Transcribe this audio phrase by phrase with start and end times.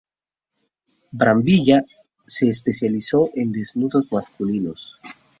[1.11, 1.83] Brambilla
[2.25, 4.97] se especializó en desnudos masculinos.